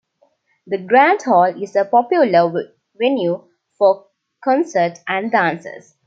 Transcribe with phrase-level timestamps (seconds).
[0.65, 2.51] The grand hall is a popular
[2.95, 4.07] venue for
[4.43, 5.95] concerts and dances.